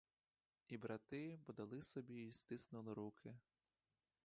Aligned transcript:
І 0.67 0.77
брати 0.77 1.39
подали 1.45 1.81
собі 1.81 2.13
й 2.15 2.31
стиснули 2.31 2.93
руки. 2.93 3.35